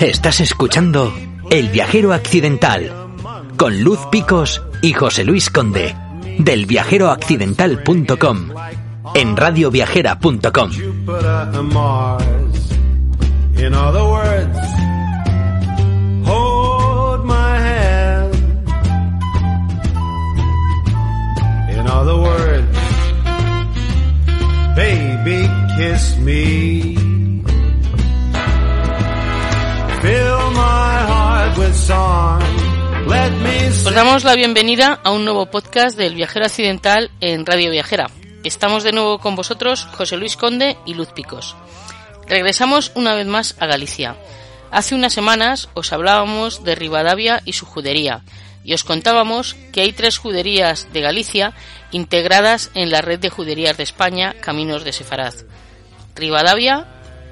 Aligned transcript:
Estás 0.00 0.40
escuchando 0.40 1.12
El 1.50 1.70
viajero 1.70 2.12
accidental 2.12 2.92
con 3.56 3.82
Luz 3.82 3.98
Picos 4.10 4.62
y 4.82 4.92
José 4.92 5.24
Luis 5.24 5.48
Conde 5.48 5.96
del 6.38 6.66
viajeroaccidental.com 6.66 8.50
en 9.14 9.36
radioviajera.com. 9.36 10.70
Jupiter 10.70 11.26
and 11.26 11.72
Mars. 11.72 12.26
Os 31.88 31.94
damos 33.94 34.24
la 34.24 34.34
bienvenida 34.34 34.98
a 35.04 35.12
un 35.12 35.24
nuevo 35.24 35.46
podcast 35.46 35.96
del 35.96 36.16
Viajero 36.16 36.44
Accidental 36.44 37.12
en 37.20 37.46
Radio 37.46 37.70
Viajera. 37.70 38.10
Estamos 38.42 38.82
de 38.82 38.90
nuevo 38.90 39.20
con 39.20 39.36
vosotros, 39.36 39.86
José 39.96 40.16
Luis 40.16 40.36
Conde 40.36 40.76
y 40.84 40.94
Luz 40.94 41.12
Picos. 41.12 41.54
Regresamos 42.26 42.90
una 42.96 43.14
vez 43.14 43.28
más 43.28 43.54
a 43.60 43.66
Galicia. 43.66 44.16
Hace 44.72 44.96
unas 44.96 45.12
semanas 45.12 45.68
os 45.74 45.92
hablábamos 45.92 46.64
de 46.64 46.74
Rivadavia 46.74 47.40
y 47.44 47.52
su 47.52 47.66
judería, 47.66 48.24
y 48.64 48.74
os 48.74 48.82
contábamos 48.82 49.54
que 49.72 49.82
hay 49.82 49.92
tres 49.92 50.18
juderías 50.18 50.92
de 50.92 51.02
Galicia 51.02 51.54
integradas 51.92 52.72
en 52.74 52.90
la 52.90 53.00
red 53.00 53.20
de 53.20 53.30
juderías 53.30 53.76
de 53.76 53.84
España, 53.84 54.34
Caminos 54.40 54.82
de 54.82 54.92
Sefaraz. 54.92 55.44
Rivadavia, 56.16 56.84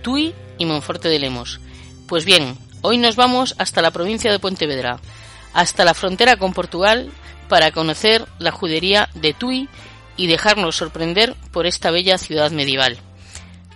Tui 0.03 0.33
y 0.59 0.65
Monforte 0.65 1.09
de 1.09 1.19
Lemos. 1.19 1.59
Pues 2.07 2.25
bien, 2.25 2.57
hoy 2.87 2.99
nos 2.99 3.17
vamos 3.17 3.55
hasta 3.59 3.81
la 3.81 3.93
provincia 3.93 4.31
de 4.31 4.39
Pontevedra, 4.39 5.01
hasta 5.55 5.87
la 5.87 5.95
frontera 5.95 6.37
con 6.37 6.53
Portugal, 6.53 7.11
para 7.49 7.71
conocer 7.71 8.27
la 8.39 8.53
judería 8.53 9.09
de 9.15 9.33
Tui 9.33 9.71
y 10.19 10.27
dejarnos 10.27 10.77
sorprender 10.77 11.35
por 11.51 11.65
esta 11.65 11.91
bella 11.91 12.19
ciudad 12.19 12.51
medieval. 12.51 12.99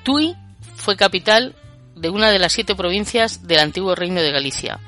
Tui 0.03 0.37
fue 0.77 0.99
capital 0.99 1.57
de 1.97 2.11
una 2.11 2.31
de 2.31 2.39
las 2.39 2.53
siete 2.53 2.75
provincias 2.75 3.47
del 3.47 3.61
antiguo 3.61 3.95
Reino 3.95 4.21
de 4.21 4.31
Galicia. 4.31 4.79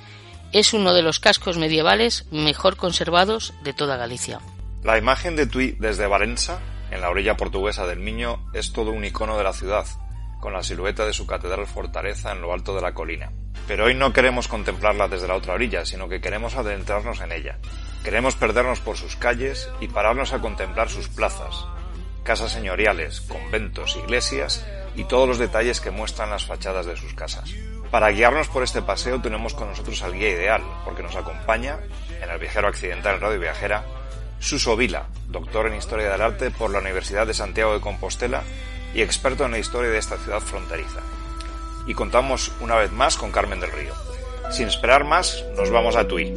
Es 0.52 0.74
uno 0.74 0.92
de 0.92 1.02
los 1.02 1.18
cascos 1.18 1.56
medievales 1.56 2.26
mejor 2.30 2.76
conservados 2.76 3.54
de 3.64 3.72
toda 3.72 3.96
Galicia. 3.96 4.40
La 4.84 4.98
imagen 4.98 5.34
de 5.34 5.46
Tui 5.46 5.76
desde 5.80 6.06
Varensa, 6.06 6.60
en 6.90 7.00
la 7.00 7.08
orilla 7.08 7.38
portuguesa 7.38 7.86
del 7.86 8.00
Miño, 8.00 8.46
es 8.52 8.74
todo 8.74 8.90
un 8.90 9.02
icono 9.02 9.38
de 9.38 9.44
la 9.44 9.54
ciudad, 9.54 9.86
con 10.40 10.52
la 10.52 10.62
silueta 10.62 11.06
de 11.06 11.14
su 11.14 11.26
catedral 11.26 11.66
fortaleza 11.66 12.32
en 12.32 12.42
lo 12.42 12.52
alto 12.52 12.74
de 12.74 12.82
la 12.82 12.92
colina. 12.92 13.32
Pero 13.66 13.84
hoy 13.84 13.94
no 13.94 14.12
queremos 14.12 14.48
contemplarla 14.48 15.08
desde 15.08 15.28
la 15.28 15.36
otra 15.36 15.54
orilla, 15.54 15.84
sino 15.84 16.08
que 16.08 16.20
queremos 16.20 16.56
adentrarnos 16.56 17.20
en 17.20 17.32
ella. 17.32 17.58
Queremos 18.04 18.34
perdernos 18.34 18.80
por 18.80 18.96
sus 18.96 19.16
calles 19.16 19.68
y 19.80 19.88
pararnos 19.88 20.32
a 20.32 20.40
contemplar 20.40 20.88
sus 20.88 21.08
plazas, 21.08 21.66
casas 22.24 22.52
señoriales, 22.52 23.20
conventos, 23.20 23.96
iglesias 23.96 24.66
y 24.96 25.04
todos 25.04 25.28
los 25.28 25.38
detalles 25.38 25.80
que 25.80 25.90
muestran 25.90 26.30
las 26.30 26.46
fachadas 26.46 26.86
de 26.86 26.96
sus 26.96 27.14
casas. 27.14 27.54
Para 27.90 28.10
guiarnos 28.10 28.48
por 28.48 28.62
este 28.62 28.82
paseo 28.82 29.20
tenemos 29.20 29.54
con 29.54 29.68
nosotros 29.68 30.02
al 30.02 30.14
guía 30.14 30.30
ideal, 30.30 30.62
porque 30.84 31.02
nos 31.02 31.16
acompaña, 31.16 31.78
en 32.22 32.30
el 32.30 32.38
viajero 32.38 32.68
accidental 32.68 33.16
en 33.16 33.20
Radio 33.20 33.40
Viajera, 33.40 33.84
Suso 34.38 34.76
Vila, 34.76 35.08
doctor 35.28 35.66
en 35.66 35.74
Historia 35.74 36.10
del 36.10 36.22
Arte 36.22 36.50
por 36.50 36.70
la 36.70 36.78
Universidad 36.78 37.26
de 37.26 37.34
Santiago 37.34 37.74
de 37.74 37.80
Compostela 37.80 38.42
y 38.94 39.02
experto 39.02 39.44
en 39.44 39.50
la 39.50 39.58
historia 39.58 39.90
de 39.90 39.98
esta 39.98 40.16
ciudad 40.16 40.40
fronteriza. 40.40 41.00
Y 41.86 41.94
contamos 41.94 42.52
una 42.60 42.76
vez 42.76 42.92
más 42.92 43.16
con 43.16 43.32
Carmen 43.32 43.60
del 43.60 43.72
Río. 43.72 43.92
Sin 44.50 44.66
esperar 44.66 45.04
más, 45.04 45.44
nos 45.56 45.70
vamos 45.70 45.96
a 45.96 46.08
Tui. 46.08 46.32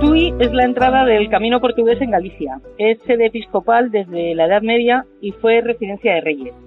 Tui 0.00 0.34
es 0.38 0.52
la 0.52 0.64
entrada 0.64 1.04
del 1.04 1.30
camino 1.30 1.60
portugués 1.60 2.00
en 2.02 2.10
Galicia. 2.10 2.60
Es 2.76 2.98
sede 3.06 3.26
episcopal 3.26 3.90
desde 3.90 4.34
la 4.34 4.46
Edad 4.46 4.62
Media 4.62 5.06
y 5.20 5.32
fue 5.32 5.62
residencia 5.62 6.14
de 6.14 6.20
reyes. 6.20 6.63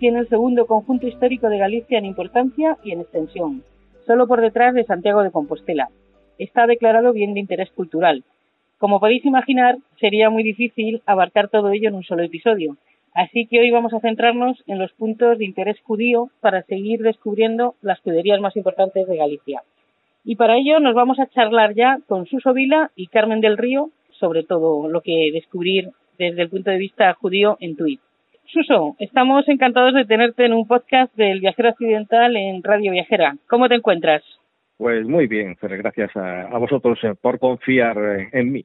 Tiene 0.00 0.20
el 0.20 0.28
segundo 0.30 0.64
conjunto 0.64 1.06
histórico 1.06 1.50
de 1.50 1.58
Galicia 1.58 1.98
en 1.98 2.06
importancia 2.06 2.78
y 2.82 2.92
en 2.92 3.02
extensión, 3.02 3.62
solo 4.06 4.26
por 4.26 4.40
detrás 4.40 4.72
de 4.72 4.84
Santiago 4.84 5.22
de 5.22 5.30
Compostela. 5.30 5.90
Está 6.38 6.66
declarado 6.66 7.12
bien 7.12 7.34
de 7.34 7.40
interés 7.40 7.70
cultural. 7.72 8.24
Como 8.78 8.98
podéis 8.98 9.26
imaginar, 9.26 9.76
sería 10.00 10.30
muy 10.30 10.42
difícil 10.42 11.02
abarcar 11.04 11.48
todo 11.48 11.68
ello 11.68 11.90
en 11.90 11.96
un 11.96 12.02
solo 12.02 12.22
episodio, 12.22 12.78
así 13.12 13.44
que 13.44 13.60
hoy 13.60 13.70
vamos 13.70 13.92
a 13.92 14.00
centrarnos 14.00 14.64
en 14.66 14.78
los 14.78 14.90
puntos 14.92 15.36
de 15.36 15.44
interés 15.44 15.78
judío 15.82 16.30
para 16.40 16.62
seguir 16.62 17.00
descubriendo 17.02 17.74
las 17.82 18.00
juderías 18.00 18.40
más 18.40 18.56
importantes 18.56 19.06
de 19.06 19.16
Galicia. 19.18 19.64
Y 20.24 20.36
para 20.36 20.56
ello 20.56 20.80
nos 20.80 20.94
vamos 20.94 21.20
a 21.20 21.26
charlar 21.26 21.74
ya 21.74 21.98
con 22.08 22.24
Suso 22.24 22.54
Vila 22.54 22.90
y 22.96 23.08
Carmen 23.08 23.42
del 23.42 23.58
Río 23.58 23.90
sobre 24.18 24.44
todo 24.44 24.88
lo 24.88 25.02
que 25.02 25.28
descubrir 25.30 25.90
desde 26.18 26.40
el 26.40 26.48
punto 26.48 26.70
de 26.70 26.78
vista 26.78 27.12
judío 27.12 27.58
en 27.60 27.76
Tui. 27.76 28.00
Suso, 28.52 28.96
estamos 28.98 29.48
encantados 29.48 29.94
de 29.94 30.04
tenerte 30.04 30.44
en 30.44 30.52
un 30.52 30.66
podcast 30.66 31.14
del 31.14 31.40
Viajero 31.40 31.70
Occidental 31.70 32.34
en 32.36 32.62
Radio 32.62 32.90
Viajera. 32.90 33.36
¿Cómo 33.48 33.68
te 33.68 33.76
encuentras? 33.76 34.22
Pues 34.76 35.06
muy 35.06 35.26
bien, 35.26 35.56
pero 35.60 35.76
gracias 35.76 36.16
a, 36.16 36.42
a 36.42 36.58
vosotros 36.58 36.98
eh, 37.04 37.14
por 37.20 37.38
confiar 37.38 37.96
eh, 37.98 38.28
en 38.32 38.52
mí. 38.52 38.64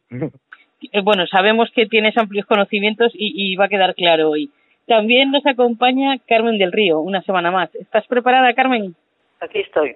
Eh, 0.91 1.01
Bueno, 1.03 1.27
sabemos 1.27 1.69
que 1.75 1.85
tienes 1.85 2.17
amplios 2.17 2.45
conocimientos 2.45 3.11
y, 3.13 3.51
y 3.53 3.55
va 3.55 3.65
a 3.65 3.69
quedar 3.69 3.95
claro 3.95 4.31
hoy. 4.31 4.49
También 4.87 5.31
nos 5.31 5.45
acompaña 5.45 6.17
Carmen 6.27 6.57
del 6.57 6.71
Río, 6.71 6.99
una 7.01 7.21
semana 7.21 7.51
más. 7.51 7.73
¿Estás 7.75 8.07
preparada, 8.07 8.53
Carmen? 8.53 8.95
Aquí 9.45 9.59
estoy. 9.59 9.95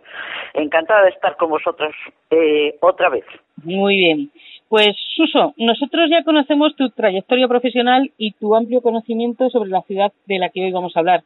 Encantada 0.54 1.04
de 1.04 1.10
estar 1.10 1.36
con 1.36 1.50
vosotros 1.50 1.94
eh, 2.30 2.76
otra 2.82 3.10
vez. 3.10 3.26
Muy 3.64 3.98
bien. 3.98 4.32
Pues, 4.68 4.96
Suso, 5.16 5.54
nosotros 5.58 6.10
ya 6.12 6.24
conocemos 6.24 6.76
tu 6.76 6.90
trayectoria 6.92 7.48
profesional 7.48 8.12
y 8.18 8.34
tu 8.34 8.56
amplio 8.56 8.82
conocimiento 8.82 9.50
sobre 9.50 9.70
la 9.70 9.82
ciudad 9.82 10.12
de 10.28 10.38
la 10.38 10.50
que 10.50 10.64
hoy 10.64 10.72
vamos 10.72 10.96
a 10.96 11.00
hablar. 11.00 11.24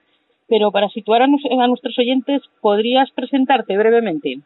Pero 0.48 0.72
para 0.72 0.88
situar 0.90 1.22
a, 1.22 1.28
nuestros 1.28 1.98
oyentes, 2.00 2.42
¿podrías 2.62 3.12
presentarte 3.12 3.78
brevemente? 3.78 4.38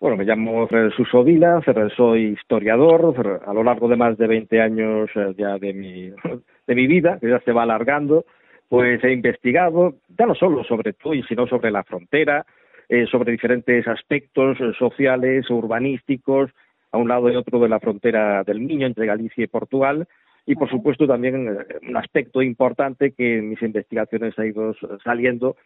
Bueno, 0.00 0.16
me 0.16 0.24
llamo 0.24 0.66
Fred 0.68 0.90
Suso 0.90 1.24
Vila, 1.24 1.60
soy 1.96 2.36
historiador, 2.40 3.42
a 3.44 3.52
lo 3.52 3.64
largo 3.64 3.88
de 3.88 3.96
más 3.96 4.16
de 4.16 4.26
20 4.26 4.60
años 4.60 5.10
eh, 5.14 5.34
ya 5.36 5.58
de 5.58 5.74
mi, 5.74 6.10
de 6.66 6.74
mi 6.74 6.86
vida, 6.86 7.18
que 7.20 7.28
ya 7.28 7.40
se 7.40 7.52
va 7.52 7.64
alargando, 7.64 8.24
pues 8.68 9.02
he 9.02 9.12
investigado, 9.12 9.94
ya 10.16 10.26
no 10.26 10.34
solo 10.34 10.62
sobre 10.64 10.92
Tui, 10.92 11.22
sino 11.24 11.46
sobre 11.46 11.70
la 11.70 11.82
frontera, 11.82 12.46
eh, 12.88 13.06
sobre 13.06 13.32
diferentes 13.32 13.86
aspectos 13.86 14.58
eh, 14.60 14.72
sociales, 14.78 15.48
urbanísticos, 15.50 16.50
a 16.90 16.98
un 16.98 17.08
lado 17.08 17.30
y 17.30 17.36
otro 17.36 17.60
de 17.60 17.68
la 17.68 17.80
frontera 17.80 18.44
del 18.44 18.60
Miño, 18.60 18.86
entre 18.86 19.06
Galicia 19.06 19.44
y 19.44 19.46
Portugal, 19.48 20.08
y 20.46 20.54
por 20.54 20.70
supuesto 20.70 21.06
también 21.06 21.48
eh, 21.48 21.78
un 21.88 21.96
aspecto 21.96 22.40
importante 22.40 23.12
que 23.12 23.38
en 23.38 23.50
mis 23.50 23.62
investigaciones 23.62 24.38
ha 24.38 24.46
ido 24.46 24.74
saliendo 25.04 25.56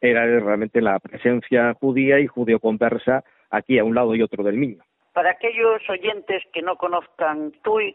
era 0.00 0.24
realmente 0.24 0.80
la 0.80 0.98
presencia 0.98 1.74
judía 1.74 2.20
y 2.20 2.26
judeoconversa 2.26 3.22
aquí 3.50 3.78
a 3.78 3.84
un 3.84 3.94
lado 3.94 4.14
y 4.14 4.22
otro 4.22 4.42
del 4.42 4.56
Miño. 4.56 4.82
Para 5.20 5.32
aquellos 5.32 5.82
oyentes 5.90 6.42
que 6.50 6.62
no 6.62 6.76
conozcan 6.76 7.52
TUI, 7.62 7.94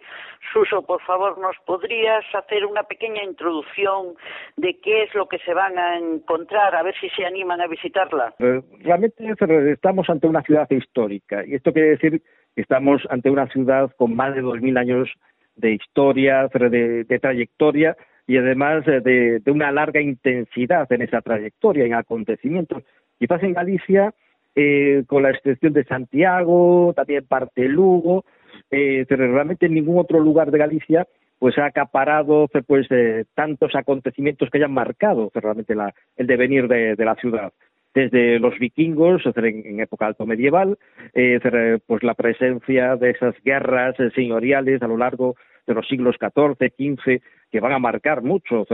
Suso, 0.54 0.84
por 0.86 1.02
favor, 1.02 1.40
¿nos 1.40 1.56
podrías 1.66 2.24
hacer 2.36 2.68
una 2.68 2.84
pequeña 2.84 3.24
introducción 3.24 4.14
de 4.58 4.80
qué 4.80 5.02
es 5.02 5.16
lo 5.16 5.28
que 5.28 5.40
se 5.40 5.56
van 5.56 5.76
a 5.80 5.98
encontrar, 5.98 6.76
a 6.76 6.84
ver 6.84 6.94
si 7.02 7.10
se 7.10 7.26
animan 7.26 7.62
a 7.62 7.68
visitarla? 7.68 8.36
Eh, 8.38 8.62
Realmente 8.84 9.24
estamos 9.72 10.08
ante 10.08 10.28
una 10.28 10.44
ciudad 10.44 10.70
histórica 10.70 11.44
y 11.48 11.56
esto 11.56 11.74
quiere 11.74 11.90
decir 11.98 12.22
estamos 12.56 13.02
ante 13.10 13.32
una 13.32 13.48
ciudad 13.48 13.90
con 13.98 14.16
más 14.16 14.36
de 14.36 14.44
2.000 14.44 14.78
años 14.78 15.10
de 15.56 15.72
historia, 15.72 16.48
de, 16.54 17.20
trayectoria 17.20 17.98
y 18.28 18.38
además 18.38 18.86
de, 18.86 19.42
una 19.48 19.72
larga 19.72 20.00
intensidad 20.00 20.86
en 20.94 21.02
esa 21.02 21.22
trayectoria, 21.22 21.86
en 21.86 21.96
acontecimientos. 21.96 22.84
Quizás 23.18 23.42
en 23.42 23.54
Galicia, 23.54 24.14
eh, 24.56 25.04
con 25.08 25.24
la 25.24 25.32
excepción 25.32 25.74
de 25.74 25.84
Santiago, 25.84 26.94
también 26.96 27.26
parte 27.28 27.68
Lugo, 27.68 28.26
eh, 28.72 29.06
pero 29.08 29.32
realmente 29.32 29.66
en 29.68 29.74
ningún 29.74 30.00
otro 30.00 30.20
lugar 30.20 30.52
de 30.52 30.58
Galicia 30.58 31.08
pues 31.40 31.58
ha 31.58 31.66
acaparado 31.66 32.48
pues 32.66 32.88
eh, 32.90 33.26
tantos 33.36 33.76
acontecimientos 33.76 34.50
que 34.50 34.58
hayan 34.58 34.74
marcado 34.74 35.32
realmente 35.34 35.76
el 36.16 36.28
devenir 36.28 36.68
de, 36.68 36.96
la 36.98 37.16
ciudad. 37.16 37.54
Desde 37.94 38.40
los 38.40 38.58
vikingos 38.58 39.22
en, 39.36 39.80
época 39.80 40.08
alto 40.08 40.26
medieval 40.26 40.78
eh, 41.14 41.40
pues 41.86 42.04
la 42.04 42.14
presencia 42.14 42.96
de 42.96 43.12
esas 43.12 43.36
guerras 43.44 43.96
señoriales 44.16 44.82
a 44.82 44.88
lo 44.88 44.98
largo 44.98 45.36
de 45.68 45.74
los 45.74 45.88
siglos 45.88 46.16
XIV, 46.20 46.72
XV 46.78 47.22
que 47.52 47.60
van 47.60 47.74
a 47.74 47.80
marcar 47.80 48.22
mucho 48.22 48.66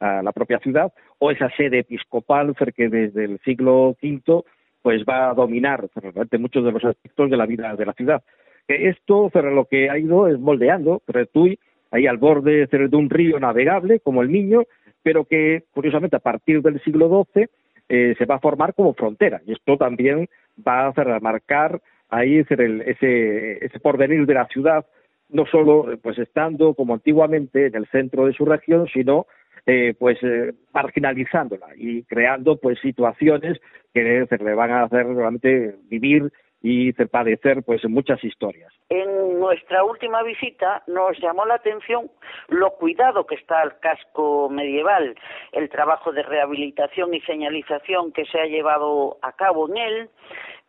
a 0.00 0.22
la 0.22 0.32
propia 0.32 0.58
ciudad 0.58 0.92
o 1.18 1.30
esa 1.30 1.50
sede 1.56 1.80
episcopal 1.80 2.54
que 2.74 2.88
desde 2.88 3.24
el 3.24 3.38
siglo 3.40 3.96
V 4.02 4.44
pues 4.86 5.02
va 5.02 5.30
a 5.30 5.34
dominar 5.34 5.88
realmente 5.96 6.38
muchos 6.38 6.64
de 6.64 6.70
los 6.70 6.84
aspectos 6.84 7.28
de 7.28 7.36
la 7.36 7.44
vida 7.44 7.74
de 7.74 7.86
la 7.86 7.92
ciudad. 7.92 8.22
Esto 8.68 9.32
lo 9.34 9.64
que 9.64 9.90
ha 9.90 9.98
ido 9.98 10.28
es 10.28 10.38
moldeando 10.38 11.02
Tui 11.32 11.58
ahí 11.90 12.06
al 12.06 12.18
borde 12.18 12.68
de 12.68 12.96
un 12.96 13.10
río 13.10 13.40
navegable 13.40 13.98
como 13.98 14.22
el 14.22 14.30
Niño, 14.30 14.62
pero 15.02 15.24
que 15.24 15.64
curiosamente 15.72 16.14
a 16.14 16.20
partir 16.20 16.62
del 16.62 16.80
siglo 16.84 17.26
XII 17.34 17.48
eh, 17.88 18.14
se 18.16 18.26
va 18.26 18.36
a 18.36 18.38
formar 18.38 18.74
como 18.74 18.94
frontera. 18.94 19.40
Y 19.44 19.54
esto 19.54 19.76
también 19.76 20.28
va 20.56 20.86
a 20.86 21.20
marcar 21.20 21.82
ahí 22.08 22.38
ese, 22.38 23.58
ese 23.60 23.80
porvenir 23.80 24.24
de 24.24 24.34
la 24.34 24.46
ciudad, 24.46 24.86
no 25.30 25.46
solo 25.46 25.98
pues 26.00 26.16
estando 26.18 26.74
como 26.74 26.94
antiguamente 26.94 27.66
en 27.66 27.74
el 27.74 27.88
centro 27.88 28.26
de 28.26 28.34
su 28.34 28.44
región, 28.44 28.86
sino 28.94 29.26
eh, 29.66 29.94
pues 29.98 30.18
eh, 30.22 30.52
marginalizándola 30.72 31.68
y 31.76 32.04
creando 32.04 32.56
pues 32.56 32.78
situaciones 32.80 33.60
que 33.92 34.26
le 34.30 34.54
van 34.54 34.70
a 34.70 34.84
hacer 34.84 35.06
realmente 35.06 35.74
vivir 35.88 36.30
y 36.62 36.92
padecer 36.92 37.62
pues 37.62 37.84
muchas 37.88 38.22
historias. 38.24 38.72
En 38.88 39.38
nuestra 39.38 39.84
última 39.84 40.22
visita 40.22 40.82
nos 40.88 41.18
llamó 41.20 41.44
la 41.46 41.54
atención 41.54 42.10
lo 42.48 42.72
cuidado 42.72 43.24
que 43.26 43.36
está 43.36 43.62
el 43.62 43.78
casco 43.78 44.48
medieval, 44.48 45.14
el 45.52 45.68
trabajo 45.68 46.12
de 46.12 46.22
rehabilitación 46.22 47.14
y 47.14 47.20
señalización 47.20 48.12
que 48.12 48.24
se 48.26 48.40
ha 48.40 48.46
llevado 48.46 49.18
a 49.22 49.32
cabo 49.32 49.68
en 49.68 49.76
él. 49.76 50.10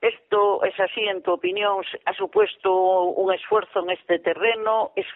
¿Esto 0.02 0.64
es 0.64 0.80
así, 0.80 1.02
en 1.02 1.24
tu 1.24 1.32
opinión? 1.32 1.84
¿Ha 2.06 2.14
supuesto 2.14 3.06
un 3.06 3.34
esfuerzo 3.34 3.80
en 3.80 3.90
este 3.90 4.20
terreno? 4.20 4.92
¿Es, 4.96 5.08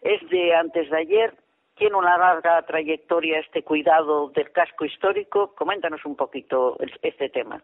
es 0.00 0.30
de 0.30 0.54
antes 0.54 0.88
de 0.88 0.96
ayer? 0.96 1.34
¿Tiene 1.76 1.94
una 1.94 2.16
larga 2.16 2.62
trayectoria 2.62 3.38
este 3.38 3.62
cuidado 3.62 4.30
del 4.30 4.50
casco 4.50 4.86
histórico? 4.86 5.54
Coméntanos 5.54 6.04
un 6.06 6.16
poquito 6.16 6.78
este 7.02 7.28
tema. 7.28 7.62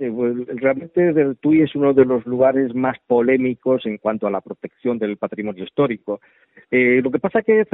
Eh, 0.00 0.10
pues, 0.10 0.34
realmente 0.60 1.10
el 1.10 1.36
Tui 1.36 1.62
es 1.62 1.74
uno 1.76 1.92
de 1.92 2.04
los 2.04 2.26
lugares 2.26 2.74
más 2.74 2.98
polémicos 3.06 3.86
en 3.86 3.98
cuanto 3.98 4.26
a 4.26 4.30
la 4.30 4.40
protección 4.40 4.98
del 4.98 5.16
patrimonio 5.16 5.62
histórico. 5.62 6.20
Eh, 6.72 7.00
lo 7.04 7.10
que 7.12 7.20
pasa 7.20 7.42
que 7.42 7.64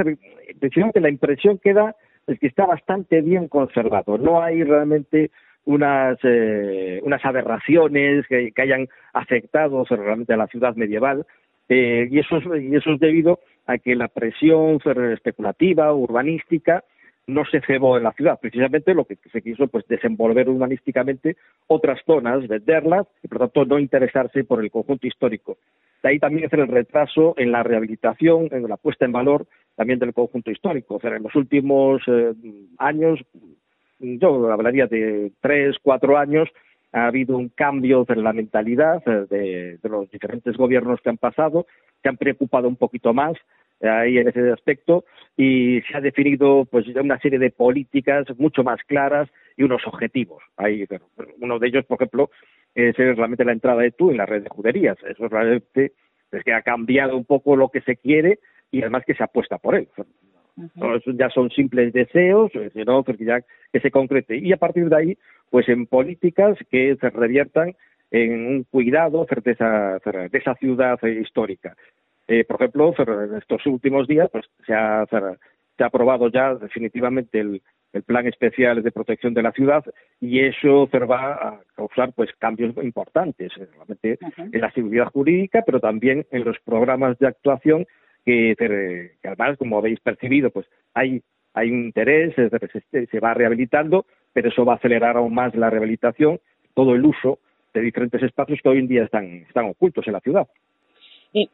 precisamente 0.61 1.01
la 1.01 1.09
impresión 1.09 1.59
que 1.59 1.73
da 1.73 1.97
es 2.27 2.39
que 2.39 2.49
está 2.49 2.67
bastante 2.67 3.23
bien 3.23 3.49
conservado. 3.49 4.19
No 4.19 4.43
hay 4.43 4.63
realmente 4.63 5.31
unas, 5.65 6.19
eh, 6.23 7.01
unas 7.03 7.25
aberraciones 7.25 8.27
que, 8.27 8.53
hayan 8.59 8.89
afectado 9.15 9.85
realmente 9.89 10.35
a 10.35 10.37
la 10.37 10.49
ciudad 10.49 10.77
medieval. 10.77 11.25
y, 11.69 12.19
eso 12.19 12.39
y 12.57 12.77
eso 12.77 12.93
es 12.93 13.01
debido 13.01 13.41
a 13.67 13.79
que 13.79 13.95
la 13.95 14.09
presión 14.09 14.81
especulativa, 15.13 15.93
urbanística, 15.93 16.85
no 17.27 17.45
se 17.45 17.61
cebó 17.61 17.97
en 17.97 18.05
la 18.05 18.13
ciudad. 18.13 18.39
Precisamente 18.41 18.95
lo 18.95 19.05
que 19.05 19.17
se 19.33 19.43
quiso 19.43 19.67
pues 19.67 19.87
desenvolver 19.89 20.49
urbanísticamente 20.49 21.37
otras 21.67 22.01
zonas, 22.07 22.47
venderlas 22.47 23.07
y 23.23 23.29
por 23.29 23.39
tanto 23.39 23.65
no 23.65 23.79
interesarse 23.79 24.45
por 24.45 24.63
el 24.63 24.71
conjunto 24.71 25.07
histórico. 25.07 25.59
De 26.03 26.11
ahí 26.11 26.19
también 26.19 26.47
hacer 26.47 26.61
el 26.61 26.69
retraso 26.69 27.35
en 27.37 27.51
la 27.51 27.63
rehabilitación, 27.63 28.49
en 28.53 28.69
la 28.69 28.77
puesta 28.77 29.05
en 29.05 29.13
valor 29.13 29.47
también 29.75 29.99
del 29.99 30.15
conjunto 30.15 30.51
histórico. 30.51 30.97
O 30.97 31.01
sea, 31.01 31.17
en 31.17 31.25
los 31.25 31.35
últimos 31.35 32.03
eh, 32.07 32.33
años, 32.79 33.21
yo 33.99 34.53
hablaría 34.53 34.87
de 34.87 35.33
tres, 35.41 35.77
cuatro 35.83 36.17
años, 36.17 36.49
ha 36.93 37.07
habido 37.07 37.37
un 37.37 37.49
cambio 37.51 38.05
en 38.09 38.25
la 38.25 38.33
mentalidad 38.33 39.03
eh, 39.07 39.27
de, 39.29 39.79
de, 39.83 39.89
los 39.89 40.11
diferentes 40.11 40.57
gobiernos 40.57 41.01
que 41.01 41.11
han 41.11 41.19
pasado, 41.19 41.67
que 42.03 42.09
han 42.09 42.17
preocupado 42.17 42.69
un 42.69 42.77
poquito 42.77 43.13
más 43.13 43.37
ahí 43.83 44.19
en 44.19 44.29
ese 44.29 44.51
aspecto 44.53 45.05
y 45.37 45.81
se 45.83 45.97
ha 45.97 46.01
definido 46.01 46.65
pues 46.65 46.87
una 46.89 47.19
serie 47.21 47.39
de 47.39 47.51
políticas 47.51 48.27
mucho 48.39 48.65
más 48.65 48.81
claras 48.87 49.29
y 49.57 49.65
unos 49.65 49.87
objetivos. 49.87 50.43
Ahí, 50.57 50.87
uno 51.41 51.59
de 51.59 51.69
ellos, 51.69 51.85
por 51.85 51.97
ejemplo, 51.97 52.31
es 52.75 52.97
realmente 52.97 53.45
la 53.45 53.53
entrada 53.53 53.83
de 53.83 53.91
tú 53.91 54.11
en 54.11 54.19
la 54.19 54.27
red 54.27 54.43
de 54.43 54.49
juderías. 54.49 54.97
Eso 55.09 55.29
realmente 55.29 55.93
es 56.33 56.45
que 56.45 56.53
ha 56.53 56.63
cambiado 56.63 57.17
un 57.17 57.25
poco 57.25 57.57
lo 57.57 57.69
que 57.69 57.81
se 57.83 57.97
quiere 57.97 58.39
y 58.71 58.81
además 58.81 59.05
que 59.07 59.15
se 59.15 59.25
apuesta 59.25 59.59
por 59.59 59.75
él. 59.75 59.89
Ya 61.07 61.31
son 61.31 61.51
simples 61.51 61.93
deseos, 61.93 62.51
sino 62.73 63.05
que 63.05 63.25
ya 63.25 63.41
que 63.73 63.81
se 63.81 63.91
concrete. 63.91 64.37
Y 64.37 64.53
a 64.53 64.57
partir 64.57 64.89
de 64.89 64.97
ahí, 64.97 65.19
pues 65.51 65.69
en 65.69 65.87
políticas 65.87 66.57
que 66.71 66.97
se 67.01 67.11
reviertan 67.11 67.75
en 68.11 68.47
un 68.47 68.65
cuidado 68.65 69.27
de 69.45 69.51
esa, 69.53 69.99
de 69.99 70.39
esa 70.39 70.55
ciudad 70.55 70.99
histórica. 71.03 71.77
Eh, 72.29 72.45
por 72.45 72.57
ejemplo, 72.57 72.95
en 72.99 73.37
estos 73.37 73.65
últimos 73.67 74.09
días 74.09 74.29
pues, 74.31 74.47
se, 74.67 74.75
ha, 74.75 75.07
se 75.07 75.85
ha 75.85 75.87
aprobado 75.87 76.29
ya 76.29 76.55
definitivamente 76.55 77.39
el, 77.41 77.63
el 77.97 78.03
plan 78.03 78.27
especial 78.27 78.83
de 78.83 78.93
protección 78.93 79.33
de 79.35 79.43
la 79.43 79.53
ciudad 79.53 79.85
y 80.21 80.41
eso 80.41 80.89
va 81.11 81.33
a 81.33 81.61
causar 81.75 82.13
pues 82.13 82.31
cambios 82.39 82.77
importantes 82.83 83.53
realmente 83.55 84.19
en 84.37 84.61
la 84.61 84.71
seguridad 84.73 85.07
jurídica 85.07 85.63
pero 85.65 85.81
también 85.81 86.27
en 86.31 86.45
los 86.45 86.59
programas 86.61 87.19
de 87.19 87.29
actuación 87.29 87.87
que, 88.27 88.55
que 89.23 89.29
además 89.29 89.57
como 89.57 89.79
habéis 89.79 90.01
percibido 90.01 90.51
pues 90.51 90.67
hay 90.93 91.23
hay 91.55 91.71
un 91.71 91.87
interés 91.87 92.35
se, 92.35 93.21
va 93.21 93.33
rehabilitando 93.33 94.05
pero 94.35 94.51
eso 94.51 94.67
va 94.67 94.75
a 94.75 94.77
acelerar 94.77 95.17
aún 95.17 95.33
más 95.33 95.55
la 95.55 95.71
rehabilitación 95.71 96.41
todo 96.75 96.95
el 96.95 97.05
uso 97.07 97.39
de 97.73 97.81
diferentes 97.81 98.23
espacios 98.23 98.61
que 98.63 98.69
hoy 98.69 98.79
en 98.79 98.89
día 98.89 99.05
están 99.05 99.25
están 99.49 99.67
ocultos 99.67 100.07
en 100.07 100.13
la 100.13 100.21
ciudad 100.21 100.47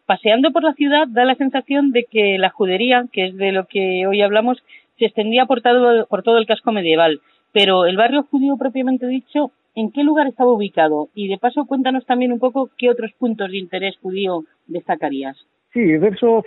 paseando 0.07 0.53
por 0.53 0.63
la 0.63 0.75
ciudad 0.75 1.09
da 1.09 1.25
la 1.25 1.35
sensación 1.35 1.91
de 1.91 2.05
que 2.05 2.39
la 2.39 2.51
judería, 2.51 3.07
que 3.13 3.27
es 3.27 3.37
de 3.37 3.53
lo 3.53 3.67
que 3.67 4.07
hoy 4.07 4.23
hablamos, 4.23 4.63
se 4.99 5.07
extendía 5.07 5.47
por 5.47 5.63
todo, 5.63 6.07
por 6.07 6.23
todo 6.23 6.39
el 6.39 6.47
casco 6.47 6.73
medieval. 6.73 7.21
Pero 7.53 7.87
el 7.87 7.97
barrio 7.97 8.23
judío 8.31 8.57
propiamente 8.57 9.07
dicho, 9.07 9.51
¿en 9.75 9.91
qué 9.91 10.05
lugar 10.05 10.27
estaba 10.27 10.53
ubicado? 10.53 11.09
Y 11.15 11.29
de 11.29 11.39
paso 11.39 11.67
cuéntanos 11.67 12.07
también 12.07 12.33
un 12.33 12.39
poco 12.39 12.71
qué 12.79 12.91
otros 12.91 13.13
puntos 13.19 13.51
de 13.51 13.59
interés 13.59 13.97
judío 13.99 14.45
destacarías. 14.67 15.37
Sí, 15.73 15.81
eso 15.91 16.45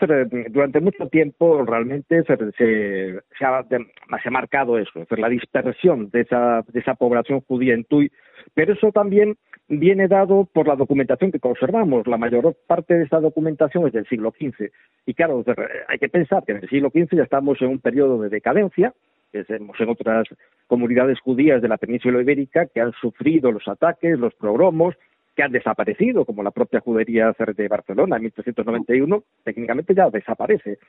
durante 0.49 0.79
mucho 0.81 1.07
tiempo 1.07 1.65
realmente 1.65 2.23
se, 2.23 2.37
se, 2.57 3.45
ha, 3.45 3.63
se 3.63 4.27
ha, 4.27 4.31
marcado 4.31 4.77
eso, 4.77 5.03
la 5.17 5.29
dispersión 5.29 6.11
de 6.11 6.21
esa, 6.21 6.63
de 6.67 6.79
esa 6.79 6.93
población 6.93 7.41
judía 7.41 7.73
en 7.73 7.85
Tui, 7.85 8.11
pero 8.53 8.73
eso 8.73 8.91
también 8.91 9.35
viene 9.67 10.07
dado 10.07 10.47
por 10.53 10.67
la 10.67 10.75
documentación 10.75 11.31
que 11.31 11.39
conservamos. 11.39 12.05
La 12.05 12.17
mayor 12.17 12.55
parte 12.67 12.93
de 12.93 13.03
esta 13.03 13.19
documentación 13.19 13.87
es 13.87 13.93
del 13.93 14.07
siglo 14.07 14.31
XV. 14.31 14.69
Y 15.07 15.13
claro, 15.15 15.43
hay 15.87 15.97
que 15.97 16.09
pensar 16.09 16.43
que 16.45 16.51
en 16.51 16.59
el 16.59 16.69
siglo 16.69 16.89
XV 16.89 17.17
ya 17.17 17.23
estamos 17.23 17.59
en 17.61 17.69
un 17.69 17.79
periodo 17.79 18.21
de 18.21 18.29
decadencia, 18.29 18.93
tenemos 19.31 19.77
en 19.79 19.89
otras 19.89 20.27
comunidades 20.67 21.19
judías 21.19 21.61
de 21.61 21.67
la 21.67 21.77
península 21.77 22.21
ibérica 22.21 22.67
que 22.67 22.79
han 22.79 22.93
sufrido 22.93 23.51
los 23.51 23.67
ataques, 23.67 24.17
los 24.17 24.33
progromos, 24.35 24.95
que 25.35 25.43
han 25.43 25.51
desaparecido, 25.51 26.25
como 26.25 26.43
la 26.43 26.51
propia 26.51 26.79
judería 26.79 27.33
de 27.55 27.67
Barcelona 27.67 28.15
en 28.15 28.23
1391, 28.23 29.23
técnicamente 29.43 29.93
ya 29.93 30.09
desaparece. 30.09 30.79